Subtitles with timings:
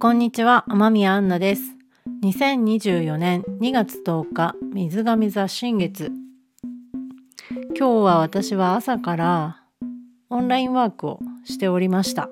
[0.00, 1.74] こんにちは、天宮アンナです。
[2.22, 6.12] 2024年2月10日、水亀座新月。
[7.76, 9.64] 今日は私は朝から
[10.30, 12.30] オンラインワークをしておりました。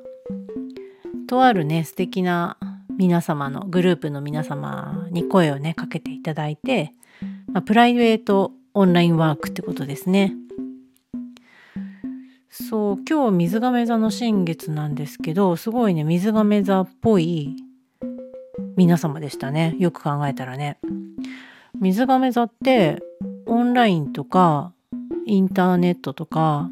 [1.27, 2.57] とあるね、素敵な
[2.97, 6.95] 皆様のグループの皆様に声をね、かけていただいて、
[7.53, 10.37] まあ、プライベートオンラインワークってことですね。
[12.59, 17.55] そう今日水亀座の新月なんですけどすごいね水亀座っぽい
[18.77, 19.75] 皆様でしたね。
[19.79, 20.79] よく考えたらね。
[21.81, 23.03] 水亀座って
[23.47, 24.73] オンラインとか
[25.27, 26.71] インターネットとか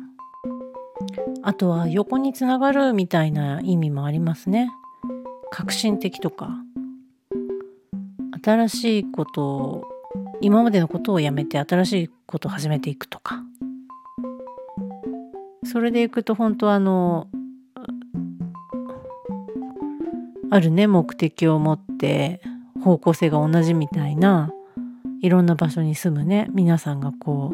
[1.42, 4.70] あとは横につながるみたいな意味もありますね。
[5.50, 6.50] 革新的とか。
[8.42, 9.84] 新しいことを
[10.40, 13.42] 今までのことをやめて新しいことを始めていくとか。
[15.64, 17.28] それでいくと本当あの
[20.50, 22.40] あるね目的を持って
[22.82, 24.52] 方向性が同じみたいな
[25.20, 27.52] いろんな場所に住むね皆さんがこ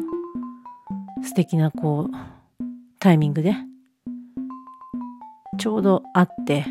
[1.21, 2.15] う素敵なこう
[2.99, 3.55] タイミングで
[5.57, 6.65] ちょうど会って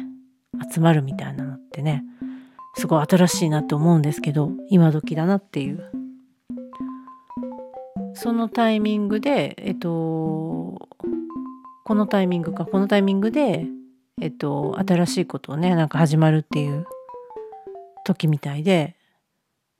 [0.72, 2.04] 集まるみたいなのってね
[2.76, 5.90] すごい新しいなって思うんですけど今時だなっていう。
[8.22, 10.88] そのタイミングでえっと
[11.90, 13.66] このタイミングかこのタイミングで
[14.22, 16.86] えっと新しいことをねなんか始まるっていう
[18.04, 18.94] 時みたいで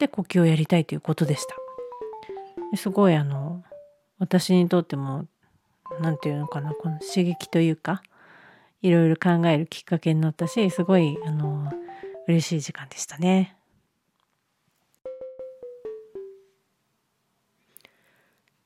[0.01, 3.63] で呼吸をやりたいということでしたすごいあの
[4.19, 5.27] 私にとっても
[6.01, 8.03] 何て言うのかなこの刺激というか
[8.83, 11.71] いろいろ考えるきっかけになったしすごいあの
[12.27, 13.60] 嬉しい時間でしたね。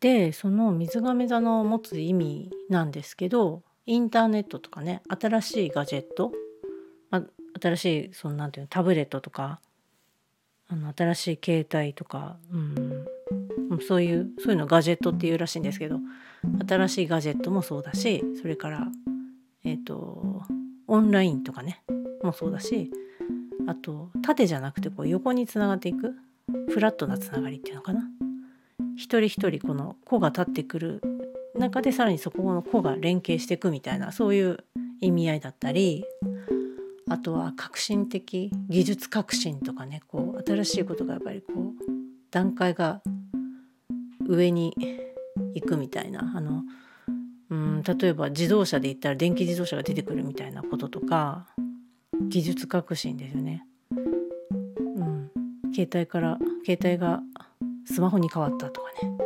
[0.04, 6.30] でその水亀座の持つ意味なんですけどインターネットとかね新しいガジェット、
[7.08, 7.22] まあ、
[7.58, 9.60] 新しいそのなんていうのタブレットとか
[10.68, 12.56] あの新しい携帯とか、う
[13.76, 15.98] ん、そういうそういうのガジェットっていうらしいんですけど
[16.68, 18.86] 新しいガジェットもそうだしそれから
[19.64, 20.42] えっ、ー、と
[20.86, 21.82] オンラインとかね
[22.22, 22.90] もそうだし
[23.66, 26.12] あと縦じゃなくてこう横につながっていく
[26.68, 28.02] フラットなつながりっていうのかな。
[28.96, 31.02] 一人一人この子が立ってくる
[31.56, 34.58] 中でさらにそこの子が連携していくみたいなそういう
[35.00, 36.04] 意味合いだったり
[37.08, 41.82] あとは革新的技術革新とかねこう新しいことがやっぱりこう
[42.30, 43.02] 段階が
[44.26, 44.74] 上に
[45.54, 46.64] 行くみたいなあの
[47.50, 51.46] うん例えば自動車で言ったら電気自動車が出てくるみたいなこととか
[52.28, 53.66] 技術革新ですよね。
[53.90, 55.30] うん、
[55.74, 57.20] 携帯から携帯が
[57.84, 59.16] スマホに変わったとかね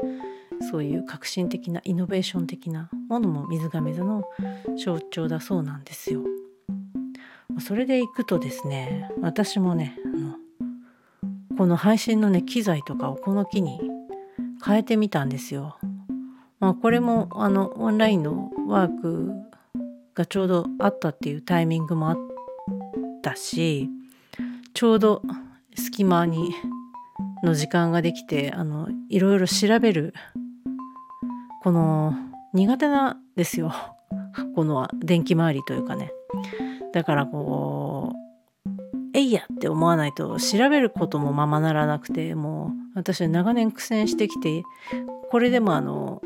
[0.71, 4.25] そういう革新的なイノベーション的なものも水亀座の
[4.83, 6.23] 象徴だそうなんですよ。
[7.61, 10.37] それでいくとですね私もねあの
[11.57, 13.81] この配信のね機材とかをこの機に
[14.65, 15.79] 変えてみたんですよ。
[16.61, 19.33] まあ、これもあのオンラインのワーク
[20.15, 22.17] がちょうどあったっていうタイミングもあっ
[23.23, 23.89] たし
[24.75, 25.23] ちょうど
[25.77, 26.53] 隙間に
[27.43, 30.15] の時間ができてあのいろいろ調べる
[31.63, 32.15] この
[32.55, 33.73] 苦手なんですよ。
[34.55, 36.13] この電気周りというかね。
[36.93, 38.29] だからこう
[39.15, 44.63] えいやって思わないと調べることもままならなくてもう私は長年苦戦してきて
[45.31, 46.23] これでもあの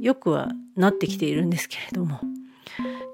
[0.00, 2.20] よくはなってきているんですけれども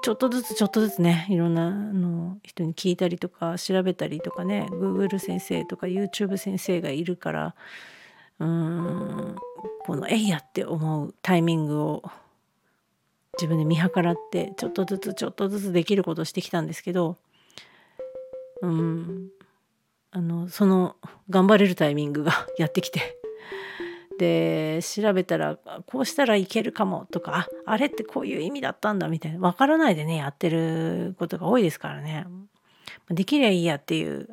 [0.02, 7.54] ちょっとずつちょっとずつねいろんなあの人に聞いたりとか調べたりとかね Google 先生とか YouTube 先生がいるから
[8.40, 9.36] うーん
[9.86, 12.02] この「えいや!」って思うタイミングを
[13.38, 17.16] 自分で見計らってちょっとずつちょっとずつできることをしてきたんですけど
[18.60, 19.28] うん
[20.10, 20.96] あのその
[21.30, 23.16] 頑張れるタイミングが やってきて
[24.18, 32.26] で調べたらこうしたらいけるかもとかあれってこういう意味だったんだみたいな分からないでねやってることが多いですからね
[33.10, 34.28] できりゃいいやっていう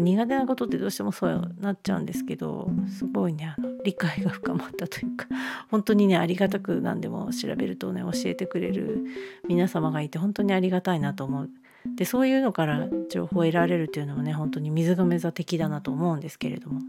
[0.00, 5.26] 苦手なことってどうしてもそうなっちゃうんですけどすごいねあの理解が深まったというか
[5.70, 9.04] 本当にねありがたく何でも調べるとね教えてくれる
[9.48, 11.50] 皆様がいて本当にありがたいなと思う。
[11.94, 16.80] でそういうのから情報を得られるっていうのもね本当に水亀座的だなと思うんですけれども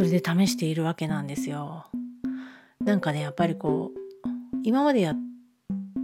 [0.00, 1.84] それで試しているわけなんですよ。
[2.82, 5.16] なんかねやっぱりこう今までやっ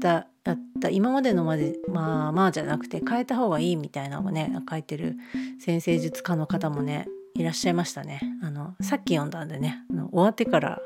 [0.03, 5.17] たやった今までのまでまあまあじゃなくて変えた方がいいみたいなのをね書いてる
[5.59, 8.21] 先生術家の方もねいらっしゃいましたね。
[8.43, 10.79] あのさっき読んだんでねあの終わってから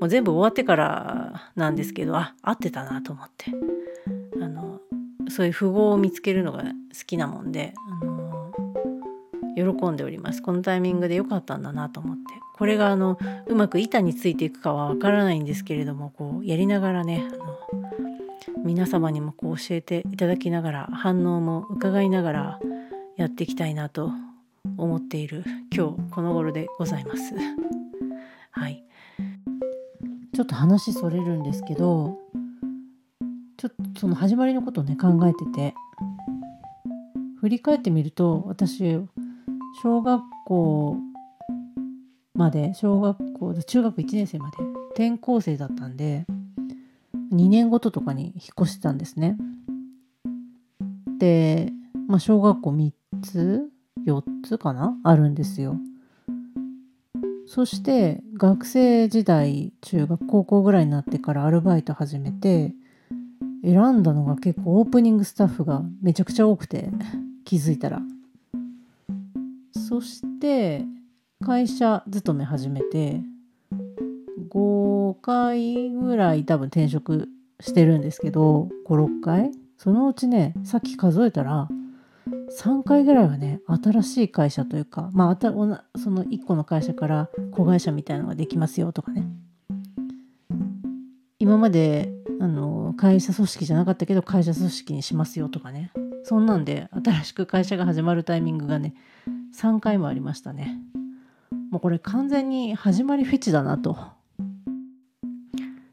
[0.00, 3.46] もう全部終わってからなんですけどあ合ってたなと思って
[4.40, 4.78] あの
[5.28, 6.70] そういう符号を見つけるのが好
[7.04, 7.74] きなもんで、
[9.64, 10.42] 喜んでおります。
[10.42, 12.22] このタイミングで良かったんだなと思って。
[12.56, 17.58] これがあのうまく板についていくかはわからないんですけれどもこうやりながらねあの
[18.64, 22.60] 皆様にもこう教えていただきながら反応も伺いながら
[23.16, 24.10] やっていきたいなと
[24.76, 27.34] 思っている今日この頃でございます。
[28.50, 28.82] はい。
[30.34, 32.18] ちょっと話それるんですけど
[33.56, 35.74] ちょっとその始まりのことをね考えてて
[37.40, 39.00] 振り返ってみると私
[39.80, 40.96] 小学校
[42.34, 44.56] まで小学校中学1年生まで
[44.94, 46.26] 転校生だったんで
[47.32, 49.36] 2年ごととかに引っ越してたんですね。
[51.18, 51.72] で、
[52.08, 52.92] まあ、小学校3
[53.22, 53.68] つ
[54.04, 54.96] 4つかな？
[55.04, 55.76] あるんですよ。
[57.46, 62.74] そして学生時代中学高校ぐらいになってからアルバイト始めて
[63.62, 66.90] 選んだのが結構オープニングスタッフがめちゃくちゃ多くて
[67.44, 68.02] 気づいたら
[69.78, 70.84] そして
[71.44, 73.22] 会社勤め始めて
[74.50, 77.28] 5回ぐらい多分転職
[77.60, 79.50] してるんですけど56回。
[79.76, 81.68] そのうちねさっき数えたら
[82.60, 85.78] 3回ぐらいはね新しい会社というかまあたその
[86.24, 89.24] 1個の会社から子会社みたいなのができますよとかね。
[91.38, 95.92] 今まであの会社組織じゃなかったけど会社組織にしますよとかね。
[96.24, 98.94] そんなんで新しく会社が始まるタイミングがね
[99.54, 100.78] 3回もありましたね。
[101.70, 103.96] もうこれ完全に始まりフェチだなと。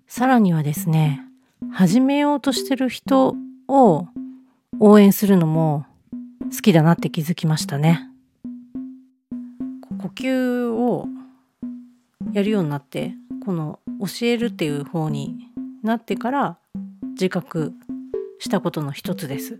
[0.08, 1.26] さらにはですね
[1.72, 3.36] 始めようとしてる人
[3.68, 4.08] を
[4.80, 5.86] 応援するのも
[6.44, 8.10] 好きだなって気づきましたね。
[10.02, 11.08] 呼吸を
[12.32, 13.16] やるようになって
[13.46, 15.50] この教えるっていう方に
[15.84, 16.58] なってから
[17.12, 17.74] 自覚
[18.40, 19.60] したことの一つです。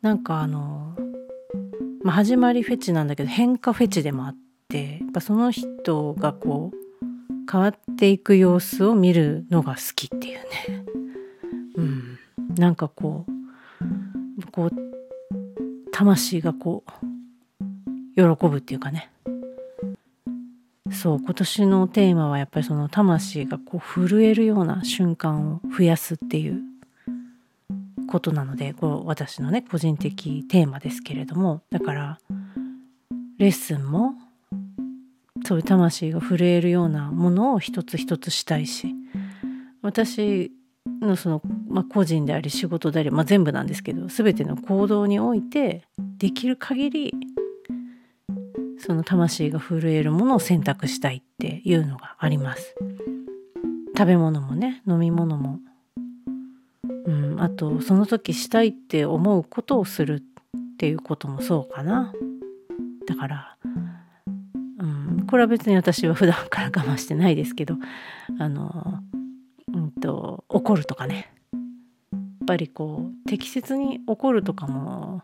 [0.00, 0.91] なんかあの、
[2.04, 4.36] まあ、始まりフェチなんだけど変化フェチでもあっ
[4.68, 6.76] てやっぱその人がこう
[7.50, 10.84] 変わっていく様子を見るのが好きっていうね。
[11.76, 12.18] うん。
[12.56, 14.70] なんかこうこう
[15.92, 16.92] 魂がこう
[18.14, 19.10] 喜ぶっていうかね。
[20.90, 26.60] そう今年のテーマはやっぱりその魂がこう震えるような瞬間を増やすっていう
[28.12, 32.18] ことなのでこう私のね個人的テーマですけれどもだから
[33.38, 34.12] レッスンも
[35.46, 38.94] そういう魂が震えるようなものを一つ一つしたいし
[39.80, 40.52] 私
[41.00, 45.84] のその、まあ、個人であり仕事であり、まあ、全部なんですけど全ての行動において
[46.18, 47.14] できる限り
[48.78, 52.74] その魂が震えるものを選択したいっていうのがあります。
[53.96, 55.60] 食べ物もね飲み物も
[57.04, 57.40] うん。
[57.40, 60.22] あとその時したいって思うことをするっ
[60.78, 62.12] ていうこともそうかな。
[63.06, 63.56] だから
[64.78, 65.26] うん。
[65.26, 67.76] これは別に私は普段から我慢してないですけど
[68.38, 69.00] あの
[69.72, 71.32] うんと怒るとかね。
[72.12, 75.20] やっぱりこう適切に怒るとかも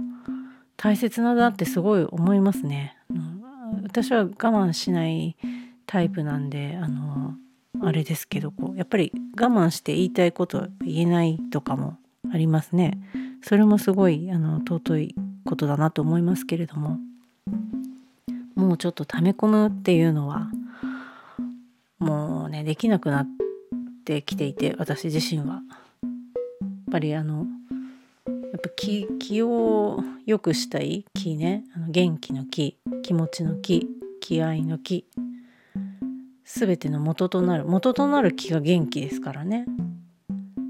[0.76, 2.96] 大切なだってすごい思いますね。
[3.10, 3.42] うん。
[3.82, 5.36] 私は我慢しない
[5.86, 7.34] タイプなんであの
[7.82, 11.96] あれですけどこうやっぱり我慢して言いたいこと言えないとかも
[12.32, 12.98] ありますね。
[13.42, 16.98] それもすごいあの尊いことだなと思いますけれども
[18.56, 20.50] もうちょっと溜め込むっていうのは
[21.98, 23.28] もうねできなくなっ
[24.04, 25.54] てきていて私自身は。
[25.56, 25.60] や
[26.90, 27.46] っぱりあの
[28.50, 33.86] やっぱ気気を良くしたい気ねあの元気の気気持ちの気
[34.20, 35.06] 気合いの気
[36.50, 39.66] 全ての元となる元となる気が元気ですからね。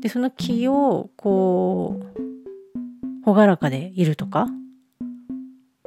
[0.00, 2.00] でその気をこ
[3.22, 4.48] う朗らかでいるとか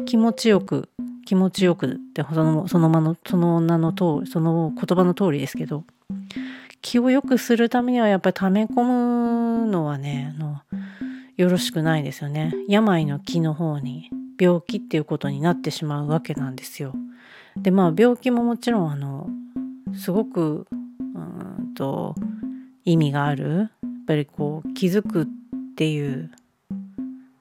[0.05, 0.89] 気持ちよく
[1.25, 5.83] 気持ちよくってそのその間のその名の通りその言葉の通りですけど
[6.81, 10.61] 気を良くするためにはやっぱり溜め込むのはねあの
[11.35, 12.53] よろしくないですよね。
[12.69, 16.93] 病の気の方に病気っていうことになってしまうわけなんですよ。
[17.57, 19.29] でまあ病気ももちろんあの
[19.95, 20.67] すごく
[21.15, 22.15] うんと
[22.85, 23.57] 意味がある。
[23.57, 23.69] やっ
[24.07, 25.25] ぱりこう気づくっ
[25.75, 26.31] ていう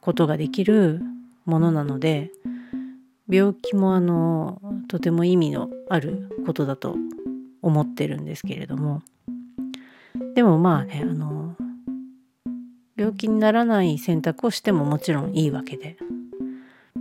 [0.00, 1.00] ことができる
[1.47, 2.30] ものなので
[3.28, 6.97] 病気もあのとても意味のあることだと
[7.62, 9.02] 思ってるんですけれども。
[10.35, 11.57] でもまあねあの
[12.97, 15.97] 病気にならない選択をしてももちろんいいわけで。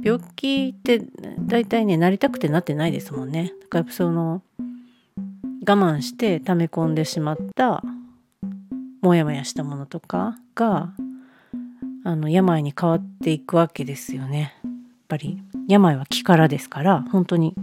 [0.01, 1.01] 病気って
[1.41, 3.53] 大体ねなりたくてなってないですもんね。
[3.61, 4.41] だからその
[5.65, 7.83] 我慢して溜め込んでしまった
[9.01, 10.93] モヤモヤしたものとかが
[12.03, 14.55] あの病に変わっていくわけですよね。
[14.63, 14.71] やっ
[15.07, 17.55] ぱり病は気からですから本当に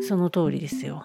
[0.00, 1.04] その通りですよ。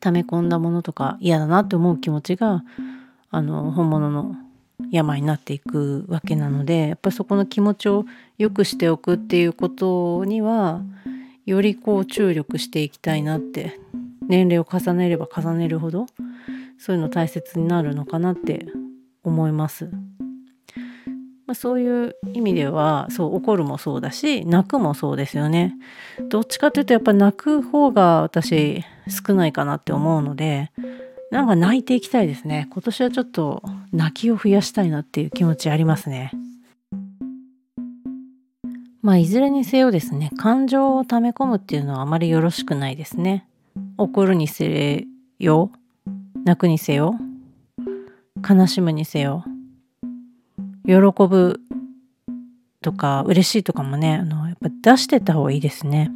[0.00, 2.64] 溜め込んだものとか嫌だなって思う気持ちが
[3.30, 4.34] あの本物の
[4.90, 8.04] 病になっていくわけなのでやっぱりそこの気持ちを
[8.36, 10.82] 良くしておくっていうことには
[11.46, 13.78] よりこう注力していきたいなって
[14.28, 16.06] 年齢を重ねれば重ねるほど
[16.78, 18.66] そういうの大切になるのかなって
[19.22, 19.90] 思います。
[21.46, 25.74] まあ、そういう意味ではそう怒るもそうだし泣くもそうですよね。
[26.28, 28.84] どっちかというとやっぱ泣く方が私
[29.26, 30.70] 少ないかなって思うので
[31.30, 32.68] なんか泣いていきたいですね。
[32.72, 36.32] 今年はちょっと泣きを増やしたいなっていう気持ちありますね。
[39.02, 43.46] まあいずれにせよですね感情を溜め込むっていうのはあまりよろしくないですね。
[43.98, 45.06] 怒るにせ
[45.38, 45.70] よ
[46.44, 47.14] 泣くにせよ
[48.48, 49.44] 悲しむにせよ
[50.86, 51.60] 喜ぶ
[52.80, 56.10] とか嬉しいとかもねあのやっぱ出してた方がいいですね。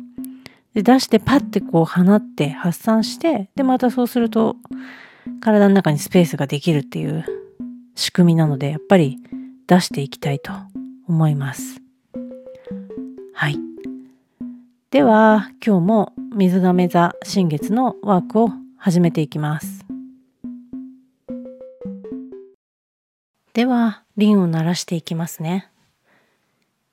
[0.74, 4.56] で出してパッてこう放って発散してでまたそうすると
[5.40, 7.24] 体の中にスペースができるっていう
[7.94, 9.18] 仕組みなのでやっぱり
[9.66, 10.52] 出していきたいと
[11.08, 11.85] 思います。
[13.38, 13.58] はい。
[14.90, 19.84] では今日も水亀座新月のワークを始めていきます。
[23.52, 25.70] では、輪を鳴らしていきますね。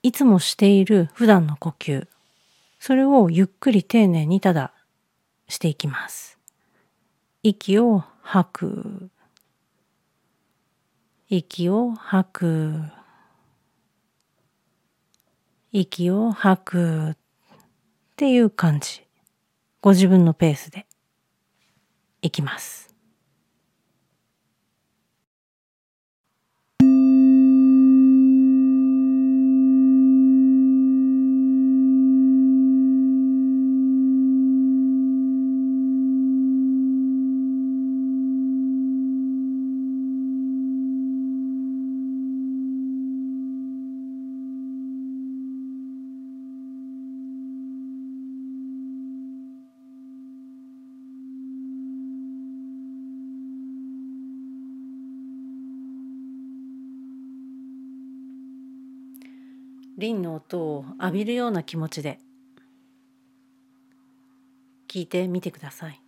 [0.02, 2.08] いつもしている普段の呼吸。
[2.78, 4.74] それをゆっくり丁寧にただ
[5.48, 6.38] していきます。
[7.42, 9.10] 息を吐く。
[11.30, 13.03] 息を吐く。
[15.76, 17.16] 息を吐くっ
[18.16, 19.02] ていう感じ。
[19.82, 20.86] ご自分のペースで
[22.22, 22.93] いきます。
[59.98, 62.20] 輪の音を浴びるような気持ちで
[64.88, 66.04] 聞いてみてください。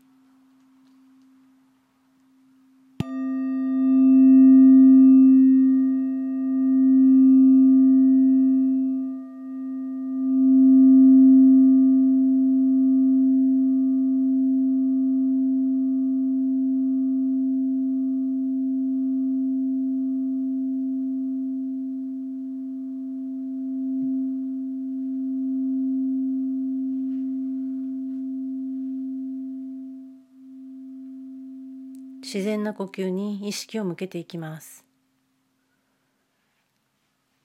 [32.25, 34.85] 自然な呼吸に意識を向けていきます。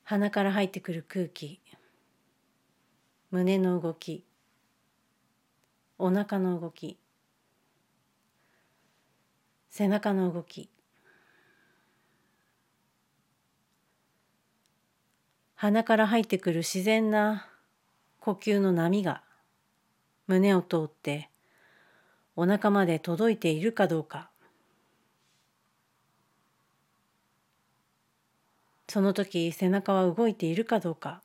[0.02, 1.60] 鼻から入ってくる空気
[3.30, 4.24] 胸の動き
[5.98, 6.98] お腹の動き
[9.68, 10.68] 背中の動き
[15.54, 17.46] 鼻から入ってくる自然な
[18.18, 19.22] 呼吸の波が
[20.26, 21.30] 胸を通って
[22.34, 24.29] お腹まで届いているかどうか。
[28.90, 31.22] その時背中は動いているかどうか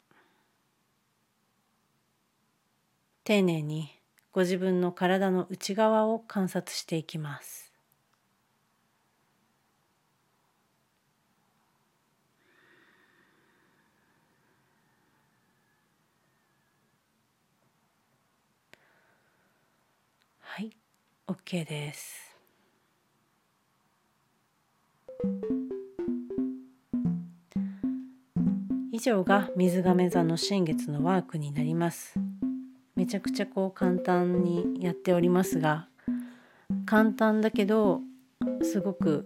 [3.24, 3.89] 丁寧に
[4.31, 7.74] ご自分の体の内側を観察していきます。
[20.39, 20.69] はい、
[21.27, 22.36] OK です。
[29.05, 32.15] 上が水亀座の新月のワークになります。
[32.95, 35.88] めちゃくちゃこう簡単にやっておりますが
[36.88, 38.01] 簡単だけど
[38.63, 39.24] すごく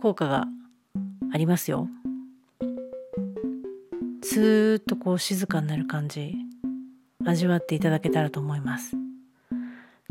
[0.00, 0.46] 効果が
[1.32, 1.88] ありますよ。
[4.22, 6.36] スーッとこう静かになる感じ
[7.24, 8.96] 味わっていただけたらと思います。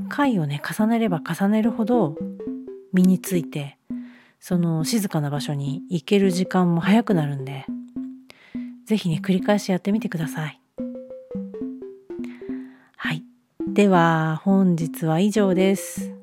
[0.10, 2.18] 回をね重ねれば重ねるほど
[2.92, 3.78] 身について
[4.42, 7.66] その静かな場所に行ける時間も早くなるんで
[8.90, 10.60] ぜひね繰り返しやってみてください
[12.98, 13.24] はい
[13.68, 16.20] では本日は以上です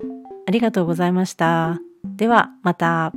[0.47, 1.81] ありがとうございました。
[2.05, 3.13] ではまた。